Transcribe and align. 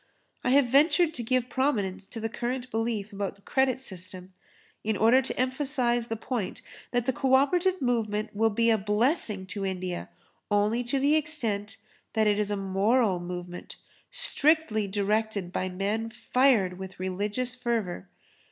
I 0.43 0.49
have 0.49 0.65
ventured 0.65 1.13
to 1.13 1.21
give 1.21 1.47
prominence 1.47 2.07
to 2.07 2.19
the 2.19 2.27
current 2.27 2.71
belief 2.71 3.13
about 3.13 3.45
credit 3.45 3.79
system 3.79 4.33
in 4.83 4.97
order 4.97 5.21
to 5.21 5.39
emphasise 5.39 6.07
the 6.07 6.15
point 6.15 6.63
that 6.89 7.05
the 7.05 7.13
co 7.13 7.35
operative 7.35 7.79
movement 7.83 8.35
will 8.35 8.49
be 8.49 8.71
a 8.71 8.79
blessing 8.79 9.45
to 9.53 9.63
India 9.63 10.09
only 10.49 10.83
to 10.85 10.97
the 10.97 11.13
extent 11.13 11.77
that 12.13 12.25
it 12.25 12.39
is 12.39 12.49
a 12.49 12.57
moral 12.57 13.19
movement 13.19 13.75
strictly 14.09 14.87
directed 14.87 15.53
by 15.53 15.69
men 15.69 16.09
fired 16.09 16.79
with 16.79 16.99
religious 16.99 17.53
fervour. 17.53 18.09